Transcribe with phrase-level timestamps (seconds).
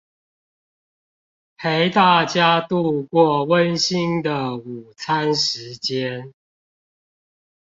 [1.57, 6.33] 陪大家度過溫馨的午餐時間